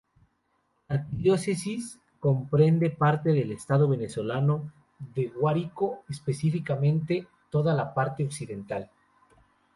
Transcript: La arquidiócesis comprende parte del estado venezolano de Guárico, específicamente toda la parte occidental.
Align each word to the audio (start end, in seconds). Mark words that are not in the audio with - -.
La 0.87 0.95
arquidiócesis 0.95 1.99
comprende 2.19 2.89
parte 2.89 3.31
del 3.33 3.51
estado 3.51 3.87
venezolano 3.87 4.73
de 5.13 5.27
Guárico, 5.27 6.01
específicamente 6.09 7.27
toda 7.51 7.75
la 7.75 7.93
parte 7.93 8.25
occidental. 8.25 8.89